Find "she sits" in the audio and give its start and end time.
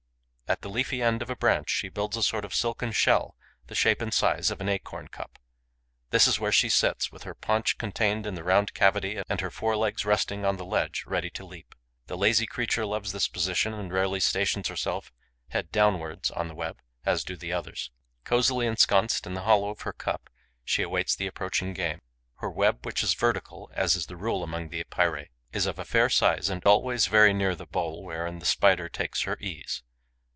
6.51-7.09